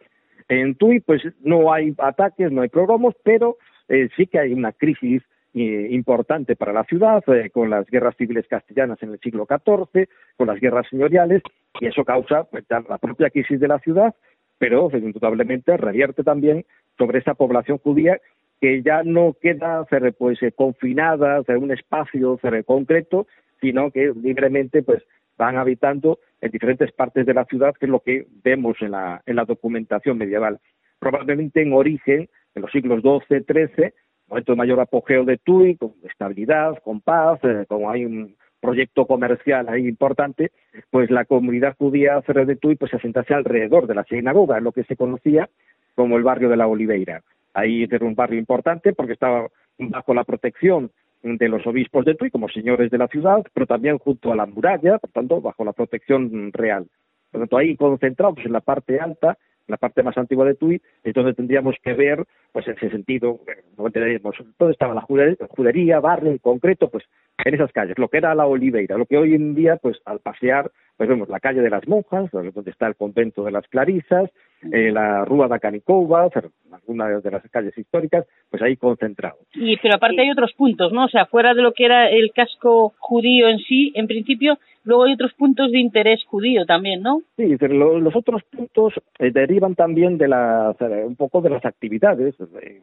En 0.49 0.77
Tui, 0.77 1.01
pues 1.01 1.23
no 1.41 1.73
hay 1.73 1.95
ataques, 1.99 2.53
no 2.53 2.63
hay 2.63 2.69
progromos, 2.69 3.15
pero 3.25 3.57
eh, 3.89 4.09
sí 4.17 4.27
que 4.27 4.39
hay 4.39 4.53
una 4.53 4.73
crisis 4.73 5.23
eh, 5.59 5.89
importante 5.91 6.55
para 6.55 6.75
la 6.75 6.85
ciudad, 6.85 7.25
eh, 7.29 7.49
con 7.49 7.71
las 7.71 7.87
guerras 7.87 8.15
civiles 8.17 8.47
castellanas 8.47 9.03
en 9.03 9.13
el 9.13 9.21
siglo 9.21 9.47
XIV, 9.49 10.07
con 10.37 10.49
las 10.49 10.61
guerras 10.61 10.87
señoriales, 10.91 11.43
y 11.81 11.87
eso 11.87 12.05
causa 12.05 12.45
pues, 12.45 12.65
la 12.69 12.99
propia 12.99 13.31
crisis 13.31 13.59
de 13.59 13.69
la 13.69 13.79
ciudad, 13.79 14.15
pero 14.59 14.91
pues, 14.91 15.03
indudablemente 15.03 15.77
revierte 15.79 16.23
también 16.23 16.67
sobre 16.99 17.21
esa 17.21 17.33
población 17.33 17.79
judía 17.79 18.21
que 18.61 18.83
ya 18.83 19.03
no 19.03 19.35
queda 19.41 19.87
pues, 20.19 20.43
eh, 20.43 20.53
confinada 20.53 21.43
en 21.47 21.57
un 21.57 21.71
espacio 21.71 22.39
concreto, 22.67 23.27
sino 23.61 23.91
que 23.91 24.13
libremente 24.15 24.83
pues, 24.83 25.03
van 25.37 25.57
habitando 25.57 26.19
en 26.41 26.51
diferentes 26.51 26.93
partes 26.93 27.27
de 27.27 27.35
la 27.35 27.45
ciudad, 27.45 27.75
que 27.75 27.87
es 27.87 27.91
lo 27.91 28.01
que 28.01 28.27
vemos 28.43 28.77
en 28.81 28.93
la, 28.93 29.23
en 29.27 29.37
la 29.37 29.45
documentación 29.45 30.19
medieval. 30.19 30.59
Probablemente 30.99 31.63
en 31.63 31.73
origen, 31.73 32.29
en 32.55 32.63
los 32.63 32.71
siglos 32.71 33.03
XII, 33.03 33.45
XIII, 33.47 33.93
momento 34.29 34.53
de 34.53 34.57
mayor 34.57 34.81
apogeo 34.81 35.25
de 35.25 35.39
TUI, 35.39 35.77
con 35.77 35.95
estabilidad, 36.03 36.83
con 36.83 37.01
paz, 37.01 37.39
eh, 37.45 37.65
como 37.69 37.91
hay 37.91 38.05
un, 38.05 38.35
proyecto 38.61 39.07
comercial 39.07 39.69
ahí 39.69 39.87
importante, 39.87 40.51
pues 40.91 41.11
la 41.11 41.25
comunidad 41.25 41.77
judía 41.79 42.21
de 42.21 42.57
Tui 42.57 42.75
pues 42.75 42.91
se 42.91 42.97
asentase 42.97 43.33
alrededor 43.35 43.87
de 43.87 43.95
la 43.95 44.05
sinagoga, 44.05 44.59
lo 44.61 44.73
que 44.73 44.85
se 44.85 44.97
conocía 44.97 45.49
como 45.95 46.17
el 46.17 46.25
barrio 46.25 46.49
de 46.49 46.57
la 46.57 46.67
Oliveira. 46.67 47.23
Ahí 47.55 47.85
era 47.85 48.05
un 48.05 48.17
barrio 48.17 48.39
importante 48.39 48.93
porque 48.93 49.13
estaba 49.13 49.49
bajo 49.79 50.15
la 50.15 50.25
protección 50.25 50.91
de 51.23 51.49
los 51.49 51.67
obispos 51.67 52.05
de 52.05 52.15
Tui 52.15 52.31
como 52.31 52.49
señores 52.49 52.91
de 52.91 52.99
la 52.99 53.09
ciudad, 53.09 53.43
pero 53.53 53.67
también 53.67 53.99
junto 53.99 54.33
a 54.33 54.37
la 54.37 54.47
muralla, 54.47 54.99
por 54.99 55.11
tanto, 55.11 55.41
bajo 55.41 55.65
la 55.65 55.73
protección 55.73 56.53
real. 56.53 56.87
Por 57.31 57.41
tanto, 57.41 57.57
ahí 57.57 57.77
concentrados 57.77 58.39
en 58.45 58.53
la 58.53 58.61
parte 58.61 59.01
alta, 59.01 59.37
la 59.67 59.77
parte 59.77 60.05
más 60.05 60.17
antigua 60.17 60.45
de 60.45 60.55
Tui, 60.55 60.81
donde 61.13 61.35
tendríamos 61.35 61.75
que 61.83 61.93
ver, 61.95 62.25
pues 62.53 62.69
en 62.69 62.75
ese 62.77 62.91
sentido, 62.91 63.41
no 63.77 63.87
entenderíamos 63.87 64.37
dónde 64.59 64.73
estaba 64.73 64.95
la 64.95 65.01
judería, 65.01 65.99
barrio 65.99 66.31
en 66.31 66.39
concreto, 66.39 66.89
pues 66.89 67.05
en 67.45 67.55
esas 67.55 67.73
calles, 67.73 67.99
lo 67.99 68.09
que 68.09 68.19
era 68.19 68.35
la 68.35 68.47
Oliveira, 68.47 68.97
lo 68.97 69.07
que 69.07 69.19
hoy 69.19 69.35
en 69.35 69.55
día, 69.55 69.77
pues 69.77 70.01
al 70.05 70.21
pasear, 70.21 70.71
pues 70.97 71.09
vemos 71.09 71.29
la 71.29 71.41
calle 71.41 71.61
de 71.61 71.71
las 71.71 71.87
monjas, 71.87 72.31
donde 72.31 72.71
está 72.71 72.87
el 72.87 72.97
convento 72.97 73.45
de 73.45 73.53
las 73.53 73.67
Clarisas, 73.69 74.31
eh, 74.73 74.91
la 74.91 75.25
Rúa 75.25 75.49
da 75.49 75.59
Canicova, 75.59 76.29
alguna 76.73 77.09
de 77.21 77.31
las 77.31 77.43
calles 77.51 77.77
históricas, 77.77 78.27
pues 78.51 78.63
ahí 78.63 78.77
concentrado. 78.77 79.37
Y 79.55 79.77
pero 79.79 79.97
aparte 79.97 80.23
hay 80.23 80.31
otros 80.31 80.53
puntos, 80.55 80.93
¿no? 80.93 81.05
O 81.05 81.09
sea, 81.09 81.27
fuera 81.27 81.55
de 81.55 81.63
lo 81.63 81.73
que 81.73 81.85
era 81.85 82.09
el 82.09 82.33
casco 82.33 82.95
judío 82.99 83.49
en 83.49 83.59
sí, 83.59 83.93
en 83.95 84.07
principio, 84.07 84.59
luego 84.85 85.05
hay 85.05 85.13
otros 85.13 85.35
puntos 85.35 85.71
de 85.71 85.79
interés 85.79 86.25
judío 86.25 86.65
también, 86.65 87.03
¿no? 87.03 87.21
Sí, 87.37 87.57
pero 87.59 87.99
los 87.99 88.17
otros 88.17 88.43
puntos 88.45 88.95
eh, 89.19 89.31
derivan 89.31 89.75
también 89.75 90.17
de 90.17 90.29
las, 90.29 90.81
un 90.81 91.17
poco 91.17 91.43
de 91.43 91.51
las 91.51 91.65
actividades, 91.65 92.35
eh, 92.63 92.81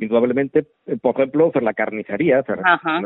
indudablemente, 0.00 0.64
por 1.02 1.16
ejemplo, 1.16 1.50
la 1.60 1.74
carnicería, 1.74 2.44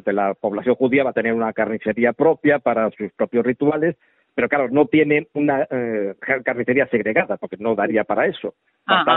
la 0.06 0.34
población 0.34 0.74
judía 0.74 1.04
va 1.04 1.10
a 1.10 1.14
tener 1.14 1.32
una 1.32 1.52
carnicería 1.52 2.12
propia 2.12 2.58
para 2.58 2.90
sus 2.90 3.12
propios 3.12 3.44
rituales, 3.46 3.96
pero 4.34 4.48
claro, 4.48 4.68
no 4.70 4.86
tienen 4.86 5.26
una 5.34 5.66
eh, 5.70 6.14
carnicería 6.44 6.86
segregada, 6.88 7.36
porque 7.36 7.56
no 7.58 7.74
daría 7.74 8.04
para 8.04 8.26
eso. 8.26 8.54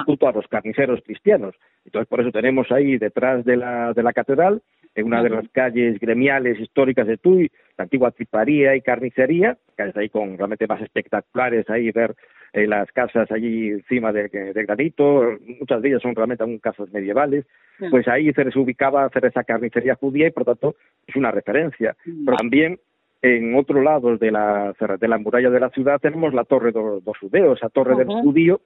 Junto 0.05 0.27
a 0.27 0.31
los 0.31 0.47
carniceros 0.47 1.01
cristianos. 1.03 1.55
Entonces, 1.85 2.07
por 2.07 2.21
eso 2.21 2.31
tenemos 2.31 2.71
ahí 2.71 2.97
detrás 2.97 3.43
de 3.43 3.57
la, 3.57 3.93
de 3.93 4.03
la 4.03 4.13
catedral, 4.13 4.61
en 4.95 5.05
una 5.05 5.23
de 5.23 5.29
las 5.29 5.49
calles 5.49 5.99
gremiales 5.99 6.59
históricas 6.59 7.07
de 7.07 7.17
Tui, 7.17 7.49
la 7.77 7.85
antigua 7.85 8.11
triparía 8.11 8.75
y 8.75 8.81
carnicería, 8.81 9.57
calles 9.75 9.97
ahí 9.97 10.09
con 10.09 10.37
realmente 10.37 10.67
más 10.67 10.81
espectaculares, 10.81 11.67
ahí 11.69 11.89
ver 11.91 12.15
eh, 12.53 12.67
las 12.67 12.91
casas 12.91 13.31
allí 13.31 13.69
encima 13.69 14.11
de, 14.13 14.29
granito, 14.29 15.23
muchas 15.59 15.81
de 15.81 15.89
ellas 15.89 16.01
son 16.03 16.15
realmente 16.15 16.43
aún 16.43 16.59
casas 16.59 16.91
medievales, 16.91 17.45
pues 17.89 18.07
ahí 18.07 18.31
se 18.31 18.59
ubicaba 18.59 19.05
hacer 19.05 19.25
esa 19.25 19.43
carnicería 19.43 19.95
judía 19.95 20.27
y 20.27 20.31
por 20.31 20.45
tanto 20.45 20.75
es 21.07 21.15
una 21.15 21.31
referencia. 21.31 21.95
Pero 22.03 22.37
también 22.37 22.79
en 23.23 23.55
otro 23.55 23.81
lado 23.81 24.17
de 24.17 24.31
la, 24.31 24.75
de 24.99 25.07
la 25.07 25.17
muralla 25.17 25.49
de 25.49 25.59
la 25.59 25.69
ciudad 25.69 25.99
tenemos 25.99 26.33
la 26.33 26.43
Torre 26.43 26.73
de 26.73 27.01
los 27.05 27.17
Judeos, 27.17 27.57
esa 27.57 27.69
Torre 27.69 27.95
del 27.95 28.07
Judío, 28.07 28.59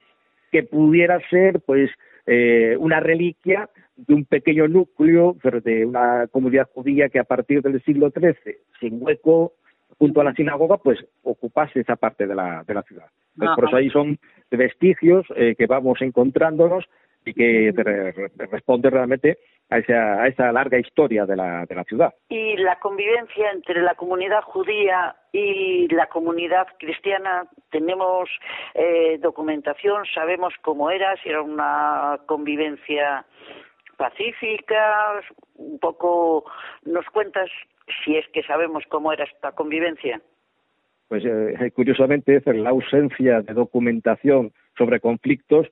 que 0.51 0.63
pudiera 0.63 1.19
ser 1.29 1.61
pues 1.61 1.91
eh, 2.25 2.75
una 2.79 2.99
reliquia 2.99 3.69
de 3.95 4.15
un 4.15 4.25
pequeño 4.25 4.67
núcleo 4.67 5.37
de 5.63 5.85
una 5.85 6.25
comunidad 6.31 6.67
judía 6.73 7.07
que 7.09 7.19
a 7.19 7.23
partir 7.23 7.61
del 7.61 7.83
siglo 7.83 8.09
XIII, 8.09 8.57
sin 8.79 9.01
hueco, 9.01 9.53
junto 9.99 10.21
a 10.21 10.23
la 10.23 10.33
sinagoga, 10.33 10.77
pues 10.77 11.05
ocupase 11.21 11.81
esa 11.81 11.95
parte 11.95 12.25
de 12.25 12.33
la, 12.33 12.63
de 12.67 12.73
la 12.73 12.81
ciudad. 12.81 13.05
por 13.55 13.65
eso 13.65 13.75
ahí 13.75 13.91
son 13.91 14.17
vestigios 14.49 15.25
eh, 15.35 15.53
que 15.55 15.67
vamos 15.67 16.01
encontrándonos 16.01 16.85
y 17.27 17.33
que 17.33 17.73
responde 18.51 18.89
realmente 18.89 19.37
a 19.69 19.79
esa, 19.79 20.21
a 20.21 20.27
esa 20.27 20.51
larga 20.51 20.79
historia 20.79 21.25
de 21.25 21.35
la, 21.35 21.65
de 21.65 21.75
la 21.75 21.83
ciudad. 21.83 22.13
Y 22.29 22.55
la 22.57 22.79
convivencia 22.79 23.51
entre 23.51 23.81
la 23.81 23.95
comunidad 23.95 24.41
judía 24.43 25.15
y 25.31 25.87
la 25.89 26.07
comunidad 26.07 26.67
cristiana, 26.79 27.47
tenemos 27.69 28.29
eh, 28.73 29.17
documentación, 29.21 30.05
sabemos 30.13 30.53
cómo 30.61 30.89
era, 30.89 31.15
si 31.21 31.29
era 31.29 31.41
una 31.41 32.19
convivencia 32.25 33.25
pacífica, 33.97 35.21
un 35.55 35.79
poco 35.79 36.45
nos 36.85 37.05
cuentas 37.07 37.49
si 38.03 38.15
es 38.15 38.27
que 38.29 38.43
sabemos 38.43 38.83
cómo 38.89 39.11
era 39.11 39.25
esta 39.25 39.51
convivencia. 39.51 40.21
Pues 41.07 41.23
eh, 41.25 41.71
curiosamente, 41.73 42.41
la 42.45 42.69
ausencia 42.69 43.41
de 43.41 43.53
documentación 43.53 44.51
sobre 44.77 44.99
conflictos 44.99 45.67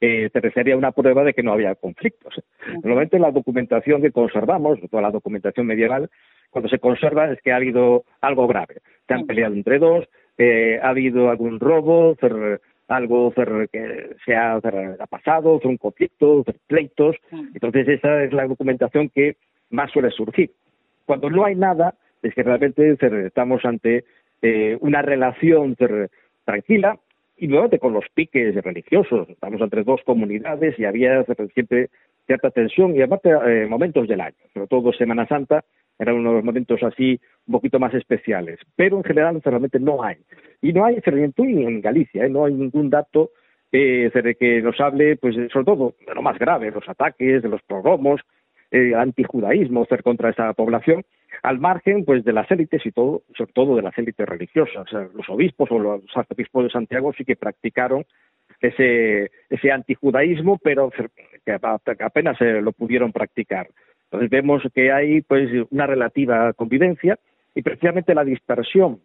eh, 0.00 0.30
te 0.30 0.74
una 0.74 0.92
prueba 0.92 1.24
de 1.24 1.34
que 1.34 1.42
no 1.42 1.52
había 1.52 1.74
conflictos. 1.74 2.42
Normalmente 2.82 3.18
la 3.18 3.30
documentación 3.30 4.00
que 4.00 4.12
conservamos, 4.12 4.78
toda 4.90 5.02
la 5.02 5.10
documentación 5.10 5.66
medieval, 5.66 6.08
cuando 6.50 6.68
se 6.68 6.78
conserva 6.78 7.30
es 7.30 7.40
que 7.42 7.52
ha 7.52 7.56
habido 7.56 8.04
algo 8.20 8.46
grave. 8.46 8.76
Se 9.06 9.14
han 9.14 9.26
peleado 9.26 9.54
entre 9.54 9.78
dos, 9.78 10.08
eh, 10.38 10.80
ha 10.82 10.88
habido 10.88 11.30
algún 11.30 11.60
robo, 11.60 12.16
algo 12.88 13.32
que 13.70 14.16
se 14.24 14.34
ha, 14.34 14.54
ha 14.54 15.06
pasado, 15.06 15.60
un 15.62 15.76
conflicto, 15.76 16.44
pleitos. 16.66 17.16
Entonces 17.54 17.86
esa 17.88 18.24
es 18.24 18.32
la 18.32 18.46
documentación 18.46 19.10
que 19.10 19.36
más 19.70 19.90
suele 19.92 20.10
surgir. 20.10 20.50
Cuando 21.04 21.28
no 21.30 21.44
hay 21.44 21.56
nada, 21.56 21.94
es 22.22 22.34
que 22.34 22.42
realmente 22.42 22.96
estamos 23.26 23.64
ante 23.64 24.04
eh, 24.42 24.76
una 24.80 25.02
relación 25.02 25.76
tranquila, 26.44 26.98
y 27.40 27.48
nuevamente 27.48 27.78
con 27.78 27.94
los 27.94 28.04
piques 28.14 28.54
religiosos. 28.62 29.28
Estamos 29.30 29.62
entre 29.62 29.82
dos 29.82 30.02
comunidades 30.04 30.78
y 30.78 30.84
había 30.84 31.24
siempre 31.54 31.88
cierta 32.26 32.50
tensión 32.50 32.94
y 32.94 33.00
aparte 33.00 33.30
eh, 33.30 33.66
momentos 33.66 34.06
del 34.06 34.20
año, 34.20 34.36
sobre 34.52 34.66
todo 34.66 34.92
Semana 34.92 35.26
Santa, 35.26 35.64
eran 35.98 36.16
unos 36.16 36.44
momentos 36.44 36.82
así 36.82 37.18
un 37.46 37.52
poquito 37.52 37.78
más 37.78 37.94
especiales. 37.94 38.58
Pero 38.76 38.98
en 38.98 39.04
general 39.04 39.40
realmente 39.42 39.80
no 39.80 40.04
hay. 40.04 40.16
Y 40.60 40.74
no 40.74 40.84
hay 40.84 41.00
ni 41.38 41.64
en 41.64 41.80
Galicia, 41.80 42.26
¿eh? 42.26 42.28
no 42.28 42.44
hay 42.44 42.52
ningún 42.52 42.90
dato 42.90 43.30
eh, 43.72 44.10
que 44.38 44.60
nos 44.60 44.78
hable, 44.78 45.16
pues 45.16 45.34
sobre 45.50 45.64
todo 45.64 45.94
de 46.06 46.14
lo 46.14 46.22
más 46.22 46.38
grave, 46.38 46.70
los 46.70 46.86
ataques, 46.88 47.42
de 47.42 47.48
los 47.48 47.62
progromos, 47.62 48.20
eh, 48.70 48.94
antijudaísmo 48.94 49.86
contra 50.02 50.30
esa 50.30 50.52
población, 50.52 51.04
al 51.42 51.58
margen 51.58 52.04
pues 52.04 52.24
de 52.24 52.32
las 52.32 52.50
élites 52.50 52.84
y 52.84 52.92
todo, 52.92 53.22
sobre 53.36 53.52
todo 53.52 53.76
de 53.76 53.82
las 53.82 53.96
élites 53.98 54.28
religiosas. 54.28 54.86
los 54.92 55.28
obispos 55.28 55.70
o 55.70 55.78
los 55.78 56.02
arzobispos 56.14 56.64
de 56.64 56.70
Santiago 56.70 57.12
sí 57.16 57.24
que 57.24 57.36
practicaron 57.36 58.04
ese, 58.60 59.30
ese 59.48 59.72
antijudaísmo, 59.72 60.58
pero 60.62 60.90
que 61.44 61.58
apenas 62.00 62.38
lo 62.40 62.72
pudieron 62.72 63.12
practicar. 63.12 63.68
Entonces 64.04 64.30
vemos 64.30 64.62
que 64.74 64.92
hay 64.92 65.22
pues 65.22 65.48
una 65.70 65.86
relativa 65.86 66.52
convivencia 66.52 67.18
y 67.54 67.62
precisamente 67.62 68.14
la 68.14 68.24
dispersión 68.24 69.00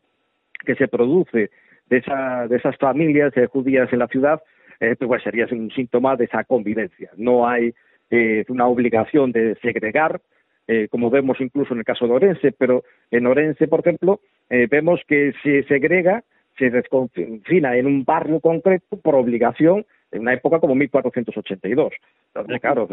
que 0.65 0.75
se 0.75 0.88
produce 0.88 1.51
de, 1.88 1.98
esa, 1.98 2.48
de 2.48 2.57
esas 2.57 2.75
familias 2.77 3.34
judías 3.51 3.91
en 3.93 4.00
la 4.00 4.07
ciudad 4.07 4.41
eh, 4.79 4.95
pues 4.98 5.24
sería 5.24 5.48
un 5.51 5.72
síntoma 5.72 6.15
de 6.15 6.25
esa 6.25 6.43
convivencia. 6.43 7.12
No 7.15 7.48
hay 7.48 7.74
eh, 8.09 8.45
una 8.50 8.67
obligación 8.67 9.31
de 9.31 9.55
segregar, 9.62 10.21
eh, 10.67 10.88
como 10.89 11.09
vemos 11.09 11.39
incluso 11.39 11.74
en 11.74 11.79
el 11.79 11.85
caso 11.85 12.07
de 12.07 12.13
Orense, 12.13 12.51
pero 12.51 12.83
en 13.12 13.27
Orense, 13.27 13.67
por 13.67 13.81
ejemplo, 13.81 14.19
eh, 14.50 14.67
vemos 14.69 15.01
que 15.07 15.33
se 15.43 15.63
segrega, 15.63 16.24
se 16.57 16.69
desconfina 16.69 17.75
en 17.77 17.85
un 17.85 18.03
barrio 18.03 18.39
concreto 18.39 18.97
por 18.97 19.15
obligación 19.15 19.85
en 20.12 20.21
una 20.21 20.33
época 20.33 20.59
como 20.59 20.75
1482. 20.75 21.93
Entonces, 22.33 22.62
claro, 22.62 22.88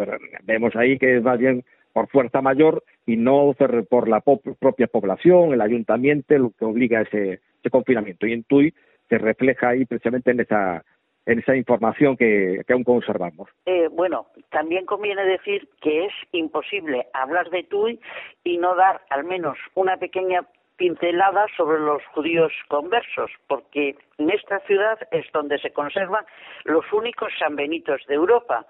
vemos 0.44 0.74
ahí 0.76 0.98
que 0.98 1.16
es 1.16 1.22
más 1.22 1.38
bien 1.38 1.64
por 1.92 2.08
fuerza 2.08 2.40
mayor 2.40 2.82
y 3.06 3.16
no 3.16 3.54
por 3.88 4.08
la 4.08 4.20
propia 4.20 4.86
población, 4.86 5.52
el 5.52 5.60
ayuntamiento, 5.60 6.36
lo 6.38 6.50
que 6.50 6.64
obliga 6.64 7.00
a 7.00 7.02
ese, 7.02 7.40
ese 7.60 7.70
confinamiento. 7.70 8.26
Y 8.26 8.32
en 8.32 8.44
Tui 8.44 8.74
se 9.08 9.18
refleja 9.18 9.70
ahí 9.70 9.84
precisamente 9.84 10.30
en 10.30 10.40
esa 10.40 10.84
en 11.26 11.38
esa 11.38 11.56
información 11.56 12.16
que, 12.16 12.62
aún 12.68 12.84
conservamos. 12.84 13.48
Eh, 13.66 13.88
bueno, 13.92 14.26
también 14.50 14.86
conviene 14.86 15.24
decir 15.24 15.68
que 15.80 16.06
es 16.06 16.12
imposible 16.32 17.06
hablar 17.12 17.50
de 17.50 17.62
Tui 17.64 18.00
y 18.44 18.58
no 18.58 18.74
dar 18.74 19.02
al 19.10 19.24
menos 19.24 19.56
una 19.74 19.96
pequeña 19.96 20.46
pincelada 20.76 21.46
sobre 21.56 21.78
los 21.78 22.02
judíos 22.06 22.52
conversos, 22.68 23.30
porque 23.46 23.94
en 24.18 24.30
esta 24.30 24.58
ciudad 24.60 24.98
es 25.12 25.24
donde 25.32 25.58
se 25.58 25.72
conservan 25.72 26.24
los 26.64 26.84
únicos 26.92 27.32
sanbenitos 27.38 28.00
de 28.08 28.14
Europa. 28.14 28.66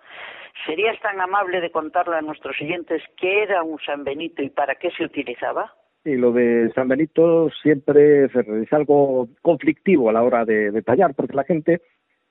¿Serías 0.66 1.00
tan 1.00 1.20
amable 1.20 1.60
de 1.60 1.70
contarle 1.70 2.16
a 2.16 2.20
nuestros 2.20 2.56
siguientes 2.56 3.02
qué 3.16 3.44
era 3.44 3.62
un 3.62 3.78
San 3.80 4.04
Benito 4.04 4.42
y 4.42 4.50
para 4.50 4.74
qué 4.74 4.90
se 4.90 5.04
utilizaba? 5.04 5.72
Sí, 6.04 6.16
lo 6.16 6.32
de 6.32 6.70
San 6.74 6.88
Benito 6.88 7.48
siempre 7.62 8.24
es 8.24 8.72
algo 8.72 9.28
conflictivo 9.40 10.10
a 10.10 10.12
la 10.12 10.22
hora 10.22 10.44
de 10.44 10.70
detallar, 10.72 11.14
porque 11.14 11.36
la 11.36 11.44
gente 11.44 11.80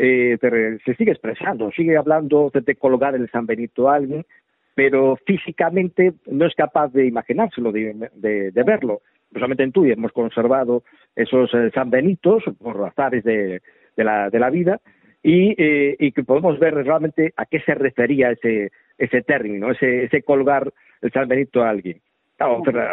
eh, 0.03 0.79
se 0.83 0.95
sigue 0.95 1.11
expresando, 1.11 1.71
sigue 1.71 1.95
hablando 1.95 2.51
de, 2.53 2.75
colocar 2.75 3.13
el 3.13 3.29
San 3.29 3.45
Benito 3.45 3.87
a 3.87 3.95
alguien, 3.95 4.25
pero 4.73 5.15
físicamente 5.27 6.13
no 6.25 6.47
es 6.47 6.55
capaz 6.55 6.91
de 6.91 7.05
imaginárselo, 7.05 7.71
de, 7.71 8.09
de, 8.15 8.63
verlo. 8.63 9.01
Solamente 9.31 9.63
en 9.63 9.71
Tui 9.71 9.91
hemos 9.91 10.11
conservado 10.11 10.83
esos 11.15 11.53
eh, 11.53 11.69
San 11.73 11.91
Benitos 11.91 12.43
por 12.59 12.83
azares 12.83 13.23
de, 13.23 13.61
la, 13.95 14.31
de 14.31 14.39
la 14.39 14.49
vida 14.49 14.81
y, 15.21 15.53
eh, 15.61 15.95
y 15.99 16.11
que 16.11 16.23
podemos 16.23 16.57
ver 16.57 16.73
realmente 16.73 17.33
a 17.37 17.45
qué 17.45 17.59
se 17.59 17.75
refería 17.75 18.31
ese, 18.31 18.71
ese 18.97 19.21
término, 19.21 19.71
ese, 19.71 20.05
ese 20.05 20.23
colgar 20.23 20.73
el 21.01 21.11
San 21.11 21.27
Benito 21.27 21.63
a 21.63 21.69
alguien. 21.69 21.99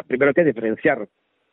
Primero 0.06 0.28
hay 0.28 0.34
que 0.34 0.44
diferenciar 0.44 1.08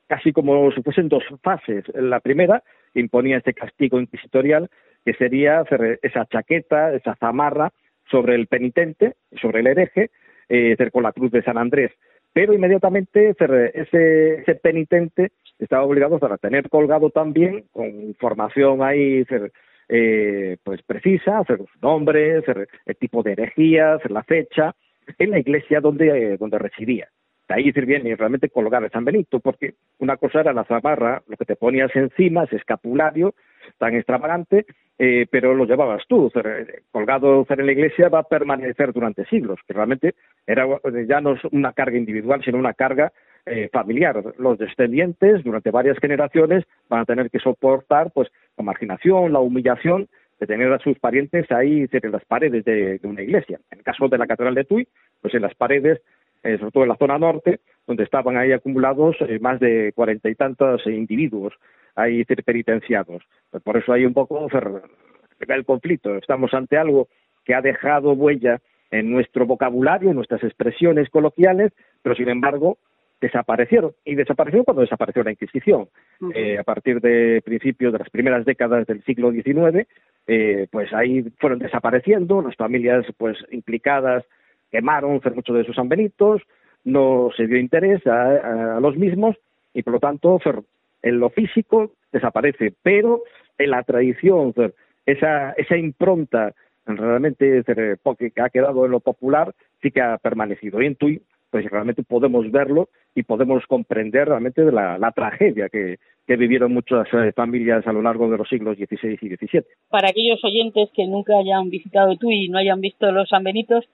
casi 0.08 0.34
como 0.34 0.70
si 0.72 0.82
fuesen 0.82 1.08
dos 1.08 1.24
fases. 1.42 1.86
La 1.94 2.20
primera 2.20 2.62
imponía 3.00 3.38
este 3.38 3.54
castigo 3.54 4.00
inquisitorial 4.00 4.70
que 5.06 5.14
sería 5.14 5.60
hacer 5.60 6.00
esa 6.02 6.26
chaqueta, 6.26 6.94
esa 6.94 7.16
zamarra 7.16 7.72
sobre 8.10 8.36
el 8.36 8.48
penitente, 8.48 9.16
sobre 9.42 9.60
el 9.60 9.68
hereje, 9.68 10.10
eh, 10.50 10.76
con 10.92 11.04
la 11.04 11.12
cruz 11.12 11.32
de 11.32 11.44
San 11.44 11.58
Andrés. 11.58 11.92
Pero 12.34 12.54
inmediatamente 12.54 13.30
ese, 13.30 14.42
ese 14.42 14.56
penitente 14.56 15.32
estaba 15.60 15.84
obligado 15.84 16.20
a 16.22 16.38
tener 16.38 16.70
colgado 16.70 17.10
también 17.10 17.66
con 17.72 17.86
información 17.86 18.84
ahí 18.84 19.26
eh, 19.88 20.58
pues 20.64 20.82
precisa, 20.82 21.40
hacer 21.40 21.58
su 21.58 21.80
nombre, 21.82 22.44
el 22.86 22.96
tipo 22.98 23.24
de 23.24 23.34
herejía, 23.34 24.00
la 24.10 24.24
fecha, 24.24 24.76
en 25.18 25.32
la 25.32 25.40
iglesia 25.40 25.80
donde, 25.80 26.38
donde 26.38 26.60
residía. 26.60 27.08
De 27.48 27.56
ahí 27.56 27.66
decir 27.66 27.86
bien 27.86 28.08
y 28.08 28.16
realmente 28.16 28.50
colgar 28.50 28.84
el 28.84 28.92
San 28.92 29.06
Benito, 29.06 29.40
porque 29.40 29.76
una 30.00 30.18
cosa 30.18 30.40
era 30.42 30.54
la 30.54 30.64
zamarra, 30.64 31.22
lo 31.28 31.38
que 31.38 31.46
te 31.46 31.56
ponías 31.56 31.96
encima, 31.96 32.44
ese 32.44 32.56
escapulario 32.56 33.36
tan 33.78 33.96
extravagante, 33.96 34.66
eh, 34.98 35.28
pero 35.30 35.54
lo 35.54 35.66
llevabas 35.66 36.04
tú, 36.08 36.32
colgado 36.92 37.46
en 37.50 37.66
la 37.66 37.72
iglesia 37.72 38.10
va 38.10 38.20
a 38.20 38.24
permanecer 38.24 38.94
durante 38.94 39.26
siglos, 39.26 39.60
que 39.68 39.74
realmente 39.74 40.16
era 40.48 40.66
ya 41.08 41.22
no 41.22 41.34
es 41.34 41.44
una 41.52 41.74
carga 41.74 41.98
individual, 41.98 42.42
sino 42.44 42.58
una 42.58 42.74
carga 42.74 43.12
eh, 43.46 43.70
familiar. 43.72 44.24
Los 44.40 44.58
descendientes 44.58 45.44
durante 45.44 45.70
varias 45.70 46.00
generaciones 46.00 46.64
van 46.90 47.02
a 47.02 47.06
tener 47.06 47.30
que 47.30 47.40
soportar 47.40 48.12
pues 48.12 48.30
la 48.58 48.64
marginación, 48.64 49.34
la 49.34 49.40
humillación 49.40 50.08
de 50.40 50.48
tener 50.48 50.72
a 50.74 50.80
sus 50.80 50.98
parientes 51.00 51.52
ahí 51.52 51.88
en 51.92 52.12
las 52.12 52.26
paredes 52.26 52.66
de, 52.66 53.00
una 53.04 53.22
iglesia. 53.22 53.60
En 53.72 53.80
el 53.80 53.84
caso 53.84 54.08
de 54.08 54.18
la 54.18 54.28
Catedral 54.28 54.56
de 54.56 54.64
Tui, 54.64 54.88
pues 55.22 55.34
en 55.34 55.44
las 55.44 55.54
paredes, 55.56 56.02
eh, 56.46 56.58
sobre 56.58 56.72
todo 56.72 56.84
en 56.84 56.90
la 56.90 56.98
zona 56.98 57.18
norte, 57.18 57.60
donde 57.86 58.04
estaban 58.04 58.38
ahí 58.38 58.54
acumulados 58.54 59.18
más 59.42 59.60
de 59.60 59.92
cuarenta 59.94 60.30
y 60.30 60.36
tantos 60.36 60.86
individuos 60.88 61.54
ahí 61.96 62.24
penitenciados. 62.24 63.24
Pues 63.52 63.64
por 63.64 63.78
eso 63.78 63.92
hay 63.92 64.06
un 64.06 64.14
poco 64.14 64.48
el 65.40 65.66
conflicto. 65.66 66.16
Estamos 66.16 66.54
ante 66.54 66.78
algo 66.78 67.08
que 67.44 67.56
ha 67.56 67.62
dejado 67.62 68.14
huella 68.14 68.62
en 68.92 69.12
nuestro 69.12 69.46
vocabulario, 69.46 70.10
en 70.10 70.16
nuestras 70.16 70.44
expresiones 70.44 71.10
coloquiales, 71.10 71.72
pero 72.02 72.16
sin 72.16 72.30
embargo 72.30 72.78
desaparecieron. 73.22 73.94
Y 74.04 74.16
desaparecieron 74.16 74.66
cuando 74.66 74.82
desapareció 74.82 75.24
la 75.24 75.32
Inquisición. 75.32 75.88
Eh, 76.34 76.58
a 76.58 76.64
partir 76.64 77.02
de 77.02 77.42
principios 77.44 77.94
de 77.94 78.00
las 78.00 78.10
primeras 78.10 78.46
décadas 78.46 78.86
del 78.88 79.04
siglo 79.04 79.32
XIX, 79.32 79.88
eh, 80.28 80.68
pues 80.72 80.94
ahí 80.94 81.24
fueron 81.40 81.60
desapareciendo, 81.60 82.42
las 82.42 82.56
familias 82.56 83.06
pues 83.18 83.38
implicadas 83.52 84.24
quemaron 84.72 85.22
muchos 85.36 85.56
de 85.56 85.64
sus 85.66 85.76
sanbenitos, 85.76 86.42
no 86.84 87.30
se 87.36 87.48
dio 87.48 87.58
interés 87.58 88.06
a, 88.08 88.80
los 88.80 88.96
mismos 88.96 89.36
y 89.74 89.84
por 89.84 89.94
lo 89.94 90.00
tanto 90.00 90.40
en 91.02 91.20
lo 91.20 91.30
físico 91.30 91.92
desaparece, 92.12 92.74
pero 92.82 93.24
en 93.58 93.72
la 93.72 93.84
tradición, 93.84 94.54
esa, 95.06 95.52
esa 95.52 95.78
impronta 95.78 96.54
realmente 96.86 97.64
que 97.66 98.42
ha 98.42 98.50
quedado 98.50 98.86
en 98.86 98.92
lo 98.92 99.00
popular 99.00 99.54
sí 99.82 99.92
que 99.92 100.02
ha 100.02 100.18
permanecido. 100.18 100.82
Y 100.82 100.86
en 100.86 100.96
Tui, 100.96 101.22
pues 101.50 101.70
realmente 101.70 102.04
podemos 102.04 102.50
verlo 102.52 102.90
y 103.16 103.24
podemos 103.24 103.66
comprender 103.68 104.28
realmente 104.28 104.64
la, 104.72 105.12
tragedia 105.16 105.70
que, 105.70 105.98
vivieron 106.28 106.74
muchas 106.74 107.08
eh, 107.14 107.32
familias 107.34 107.86
a 107.88 107.94
lo 107.94 108.02
largo 108.02 108.30
de 108.30 108.38
los 108.38 108.50
siglos 108.50 108.78
XVI 108.78 109.18
y 109.22 109.36
XVII. 109.36 109.64
Para 109.90 110.10
aquellos 110.10 110.44
oyentes 110.44 110.90
que 110.94 111.06
nunca 111.08 111.38
hayan 111.38 111.70
visitado 111.70 112.18
Tui 112.18 112.46
y 112.46 112.50
no 112.50 112.58
hayan 112.58 112.82
visto 112.82 113.12
los 113.12 113.30
Sanbenitos, 113.30 113.86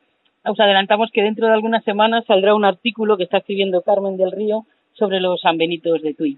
os 0.46 0.60
adelantamos 0.60 1.12
que 1.12 1.24
dentro 1.24 1.48
de 1.48 1.54
algunas 1.54 1.84
semanas 1.84 2.26
saldrá 2.26 2.56
un 2.56 2.66
artículo 2.66 3.18
que 3.18 3.24
está 3.24 3.38
escribiendo 3.38 3.82
Carmen 3.82 4.18
del 4.18 4.32
Río 4.32 4.66
sobre 4.94 5.20
los 5.20 5.42
Sanbenitos 5.42 6.02
de 6.02 6.14
Tui. 6.14 6.38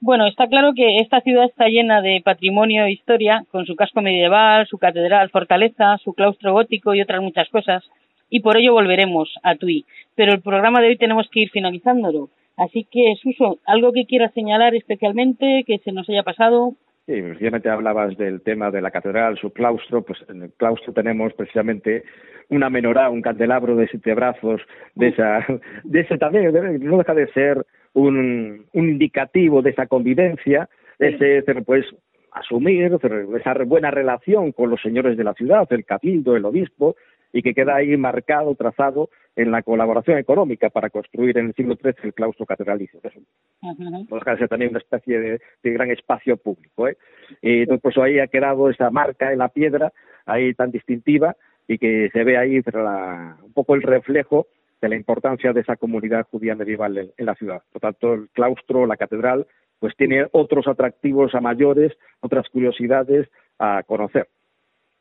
Bueno, 0.00 0.26
está 0.26 0.46
claro 0.46 0.74
que 0.74 0.98
esta 0.98 1.20
ciudad 1.20 1.44
está 1.44 1.68
llena 1.68 2.00
de 2.02 2.20
patrimonio 2.24 2.84
e 2.84 2.92
historia, 2.92 3.44
con 3.50 3.66
su 3.66 3.74
casco 3.74 4.00
medieval, 4.00 4.66
su 4.66 4.78
catedral, 4.78 5.30
fortaleza, 5.30 5.98
su 5.98 6.12
claustro 6.12 6.52
gótico 6.52 6.94
y 6.94 7.00
otras 7.00 7.20
muchas 7.20 7.48
cosas, 7.48 7.82
y 8.30 8.40
por 8.40 8.56
ello 8.56 8.74
volveremos 8.74 9.34
a 9.42 9.56
Tui. 9.56 9.86
Pero 10.14 10.32
el 10.32 10.40
programa 10.40 10.80
de 10.80 10.88
hoy 10.88 10.96
tenemos 10.96 11.28
que 11.30 11.40
ir 11.40 11.50
finalizándolo. 11.50 12.28
Así 12.56 12.86
que, 12.90 13.14
Suso, 13.22 13.58
¿algo 13.66 13.92
que 13.92 14.04
quieras 14.04 14.32
señalar 14.34 14.74
especialmente 14.74 15.64
que 15.66 15.78
se 15.78 15.92
nos 15.92 16.08
haya 16.08 16.22
pasado? 16.22 16.74
Sí, 17.08 17.22
precisamente 17.22 17.70
hablabas 17.70 18.18
del 18.18 18.42
tema 18.42 18.70
de 18.70 18.82
la 18.82 18.90
catedral, 18.90 19.38
su 19.38 19.50
claustro, 19.50 20.02
pues 20.02 20.22
en 20.28 20.42
el 20.42 20.52
claustro 20.52 20.92
tenemos 20.92 21.32
precisamente 21.32 22.04
una 22.50 22.68
menorá, 22.68 23.08
un 23.08 23.22
candelabro 23.22 23.76
de 23.76 23.88
siete 23.88 24.12
brazos, 24.12 24.60
de 24.94 25.08
esa, 25.08 25.42
de 25.84 26.00
ese 26.00 26.18
también, 26.18 26.52
no 26.80 26.98
deja 26.98 27.14
de 27.14 27.26
ser 27.28 27.64
un, 27.94 28.66
un 28.74 28.88
indicativo 28.90 29.62
de 29.62 29.70
esa 29.70 29.86
convivencia, 29.86 30.68
ese, 30.98 31.42
pues, 31.64 31.86
asumir 32.30 32.92
esa 33.40 33.54
buena 33.64 33.90
relación 33.90 34.52
con 34.52 34.68
los 34.68 34.82
señores 34.82 35.16
de 35.16 35.24
la 35.24 35.32
ciudad, 35.32 35.66
el 35.70 35.86
cabildo, 35.86 36.36
el 36.36 36.44
obispo, 36.44 36.94
y 37.32 37.40
que 37.40 37.54
queda 37.54 37.76
ahí 37.76 37.96
marcado, 37.96 38.54
trazado 38.54 39.08
en 39.38 39.52
la 39.52 39.62
colaboración 39.62 40.18
económica 40.18 40.68
para 40.68 40.90
construir 40.90 41.38
en 41.38 41.46
el 41.46 41.54
siglo 41.54 41.76
XIII 41.76 41.94
el 42.02 42.14
claustro 42.14 42.44
catedralicio. 42.44 43.00
Uh 43.62 44.36
ser 44.36 44.48
también 44.48 44.70
una 44.70 44.80
especie 44.80 45.20
de, 45.20 45.40
gran 45.62 45.90
espacio 45.92 46.36
público. 46.36 46.88
¿eh? 46.88 46.96
Y 47.40 47.60
entonces, 47.60 47.82
pues 47.82 47.98
ahí 47.98 48.18
ha 48.18 48.26
quedado 48.26 48.68
esa 48.68 48.90
marca 48.90 49.32
en 49.32 49.38
la 49.38 49.48
piedra, 49.48 49.92
ahí 50.26 50.54
tan 50.54 50.72
distintiva, 50.72 51.36
y 51.68 51.78
que 51.78 52.10
se 52.12 52.24
ve 52.24 52.36
ahí 52.36 52.56
un 52.58 53.52
poco 53.52 53.76
el 53.76 53.82
reflejo 53.82 54.48
de 54.80 54.88
la 54.88 54.96
importancia 54.96 55.52
de 55.52 55.60
esa 55.60 55.76
comunidad 55.76 56.26
judía 56.28 56.56
medieval 56.56 57.12
en, 57.16 57.26
la 57.26 57.36
ciudad. 57.36 57.62
Por 57.72 57.80
tanto, 57.80 58.14
el 58.14 58.28
claustro, 58.30 58.86
la 58.86 58.96
catedral, 58.96 59.46
pues 59.78 59.94
tiene 59.96 60.26
otros 60.32 60.66
atractivos 60.66 61.32
a 61.36 61.40
mayores, 61.40 61.92
otras 62.20 62.48
curiosidades 62.48 63.28
a 63.60 63.84
conocer. 63.84 64.28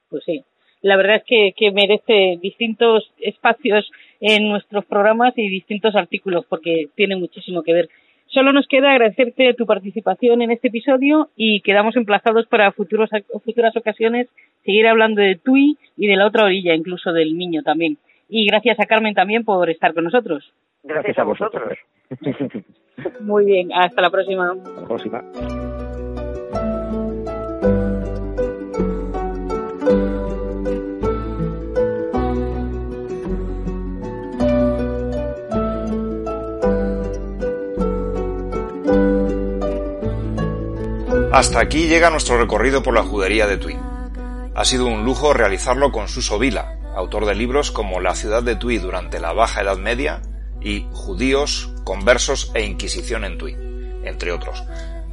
Pues 0.09 0.23
sí, 0.25 0.45
la 0.87 0.95
verdad 0.95 1.17
es 1.17 1.23
que, 1.25 1.51
que, 1.55 1.71
merece 1.71 2.39
distintos 2.41 3.11
espacios 3.19 3.91
en 4.21 4.47
nuestros 4.47 4.85
programas 4.85 5.33
y 5.37 5.49
distintos 5.49 5.95
artículos 5.95 6.45
porque 6.47 6.87
tiene 6.95 7.17
muchísimo 7.17 7.61
que 7.61 7.73
ver. 7.73 7.89
Solo 8.27 8.53
nos 8.53 8.67
queda 8.67 8.91
agradecerte 8.91 9.53
tu 9.53 9.65
participación 9.65 10.41
en 10.41 10.51
este 10.51 10.69
episodio 10.69 11.27
y 11.35 11.59
quedamos 11.59 11.97
emplazados 11.97 12.47
para 12.47 12.71
futuros, 12.71 13.09
futuras 13.43 13.75
ocasiones 13.75 14.29
seguir 14.63 14.87
hablando 14.87 15.21
de 15.21 15.35
Tui 15.35 15.77
y 15.97 16.07
de 16.07 16.15
la 16.15 16.25
otra 16.25 16.45
orilla, 16.45 16.73
incluso 16.73 17.11
del 17.11 17.37
niño 17.37 17.63
también. 17.63 17.97
Y 18.29 18.45
gracias 18.47 18.79
a 18.79 18.85
Carmen 18.85 19.13
también 19.13 19.43
por 19.43 19.69
estar 19.69 19.93
con 19.93 20.05
nosotros. 20.05 20.53
Gracias 20.83 21.17
a 21.19 21.23
vosotros. 21.23 21.77
Muy 23.19 23.45
bien, 23.45 23.69
hasta 23.73 24.01
la 24.01 24.09
próxima. 24.09 24.51
Hasta 24.51 24.81
la 24.81 24.87
próxima. 24.87 25.66
Hasta 41.37 41.59
aquí 41.59 41.87
llega 41.87 42.09
nuestro 42.09 42.39
recorrido 42.39 42.81
por 42.81 42.95
la 42.95 43.03
judería 43.03 43.45
de 43.45 43.57
Tui. 43.57 43.77
Ha 44.55 44.65
sido 44.65 44.87
un 44.87 45.05
lujo 45.05 45.33
realizarlo 45.33 45.91
con 45.91 46.07
Suso 46.07 46.39
Vila, 46.39 46.79
autor 46.95 47.27
de 47.27 47.35
libros 47.35 47.69
como 47.69 48.01
La 48.01 48.15
ciudad 48.15 48.41
de 48.41 48.55
Tui 48.55 48.79
durante 48.79 49.19
la 49.19 49.33
Baja 49.33 49.61
Edad 49.61 49.77
Media 49.77 50.23
y 50.61 50.87
Judíos, 50.93 51.71
Conversos 51.83 52.49
e 52.55 52.65
Inquisición 52.65 53.23
en 53.23 53.37
Tui, 53.37 53.55
entre 54.03 54.31
otros. 54.31 54.63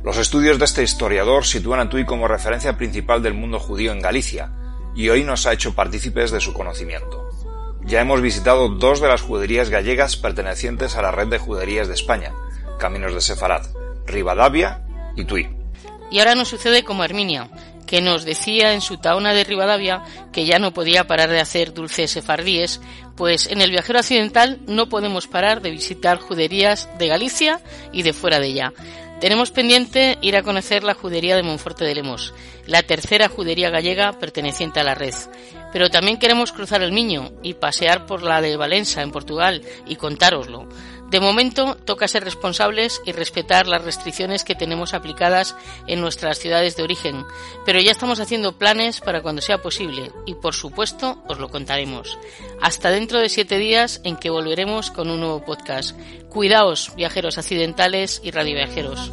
Los 0.03 0.17
estudios 0.17 0.59
de 0.59 0.65
este 0.65 0.83
historiador 0.83 1.45
sitúan 1.45 1.81
a 1.81 1.91
Tui 1.91 2.07
como 2.07 2.27
referencia 2.27 2.79
principal 2.79 3.23
del 3.23 3.35
mundo 3.35 3.61
judío 3.61 3.93
en 3.93 4.01
Galicia, 4.01 4.51
y 4.97 5.11
hoy 5.11 5.25
nos 5.25 5.45
ha 5.45 5.53
hecho 5.53 5.75
partícipes 5.75 6.31
de 6.31 6.41
su 6.41 6.55
conocimiento. 6.55 7.29
Ya 7.83 8.01
hemos 8.01 8.23
visitado 8.23 8.71
dos 8.71 9.03
de 9.03 9.09
las 9.09 9.21
juderías 9.21 9.69
gallegas 9.69 10.17
pertenecientes 10.17 10.97
a 10.97 11.03
la 11.03 11.11
red 11.11 11.27
de 11.27 11.39
juderías 11.39 11.87
de 11.87 11.93
España, 11.93 12.33
Caminos 12.79 13.13
de 13.13 13.21
Sefarad, 13.21 13.67
Rivadavia 14.07 14.87
y 15.17 15.27
Tui. 15.27 15.54
Y 16.15 16.21
ahora 16.21 16.37
nos 16.37 16.47
sucede 16.47 16.85
como 16.85 17.03
Herminia, 17.03 17.51
que 17.89 18.01
nos 18.01 18.25
decía 18.25 18.73
en 18.73 18.83
su 18.83 18.99
taona 18.99 19.35
de 19.35 19.43
Rivadavia 19.43 20.05
que 20.33 20.47
ya 20.47 20.61
no 20.61 20.73
podía 20.73 21.09
parar 21.09 21.29
de 21.29 21.41
hacer 21.41 21.75
dulces 21.75 22.13
sefardíes, 22.13 22.81
pues 23.17 23.49
en 23.49 23.61
el 23.61 23.73
viajero 23.73 23.99
occidental 23.99 24.61
no 24.69 24.89
podemos 24.89 25.27
parar 25.27 25.61
de 25.61 25.73
visitar 25.73 26.19
juderías 26.19 26.89
de 26.99 27.09
Galicia 27.09 27.61
y 27.93 28.05
de 28.05 28.13
fuera 28.13 28.39
de 28.39 28.47
ella. 28.47 28.73
Tenemos 29.21 29.51
pendiente 29.51 30.17
ir 30.21 30.37
a 30.37 30.45
conocer 30.45 30.85
la 30.85 30.95
judería 30.95 31.35
de 31.35 31.43
Monforte 31.43 31.85
de 31.85 31.97
Lemos, 31.97 32.33
la 32.67 32.85
tercera 32.85 33.29
judería 33.29 33.71
gallega 33.71 34.13
perteneciente 34.13 34.79
a 34.79 34.85
la 34.85 34.95
red. 34.95 35.15
Pero 35.73 35.91
también 35.91 36.19
queremos 36.19 36.53
cruzar 36.53 36.83
el 36.83 36.93
Miño 36.93 37.33
y 37.43 37.55
pasear 37.55 38.07
por 38.07 38.23
la 38.23 38.41
de 38.41 38.57
Valença, 38.57 39.03
en 39.03 39.11
Portugal, 39.11 39.63
y 39.87 39.97
contároslo. 39.97 40.69
De 41.11 41.21
momento, 41.21 41.77
toca 41.77 42.09
ser 42.09 42.25
responsables 42.25 43.01
y 43.05 43.13
respetar 43.13 43.67
las 43.67 43.85
restricciones 43.85 44.43
que 44.43 44.55
tenemos 44.55 44.95
aplicadas 44.95 45.55
en 45.87 46.01
nuestras 46.01 46.39
ciudades 46.39 46.77
de 46.77 46.83
origen, 46.83 47.25
pero 47.65 47.81
ya 47.81 47.93
estamos 47.93 48.21
haciendo 48.21 48.59
planes 48.59 49.01
para 49.01 49.23
cuando 49.23 49.43
sea 49.43 49.63
posible 49.63 50.11
y, 50.27 50.35
por 50.35 50.55
supuesto, 50.55 51.23
os 51.29 51.39
lo 51.39 51.51
contaremos. 51.51 52.19
Hasta 52.61 52.91
dentro 52.91 53.21
de 53.21 53.29
siete 53.29 53.59
días 53.59 54.01
en 54.05 54.17
que 54.17 54.31
volveremos 54.31 54.91
con 54.91 55.11
un 55.11 55.21
nuevo 55.21 55.45
podcast. 55.45 55.97
Cuidaos, 56.29 56.93
viajeros 56.97 57.39
accidentales 57.39 58.21
y 58.25 58.31
radioviajeros. 58.31 59.13